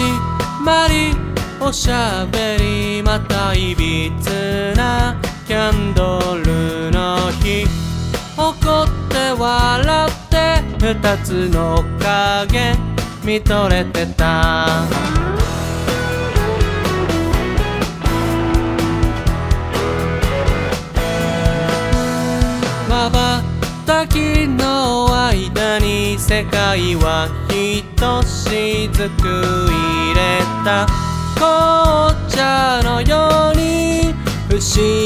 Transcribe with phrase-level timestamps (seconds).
[0.00, 1.14] 始まり
[1.60, 7.66] おしゃべりまたいびつなキャンドルの日。
[8.38, 12.74] 怒って笑って二つの影
[13.22, 14.66] 見とれてた。
[22.88, 23.42] まば
[23.86, 24.99] たきの
[26.20, 30.86] 世界はひとしずく入れた
[31.34, 34.12] 紅茶のように
[34.48, 34.99] 不思議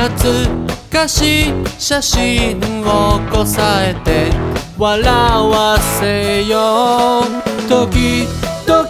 [0.00, 4.30] 懐かしい写真をこさえて
[4.78, 7.68] 笑わせよう。
[7.68, 8.88] 時々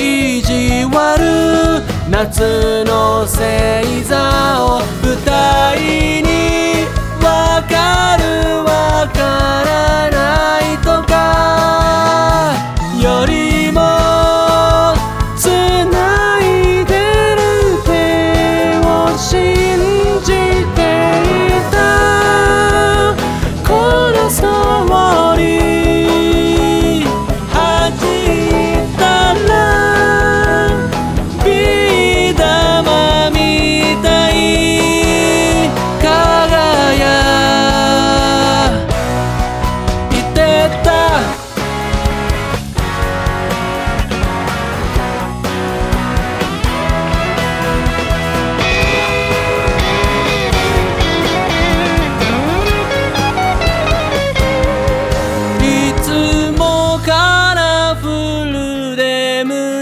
[0.00, 4.80] 意地悪夏の星座を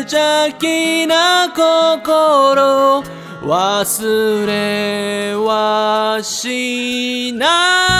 [0.04, 3.02] 邪気な心
[3.42, 7.93] 忘れはしない。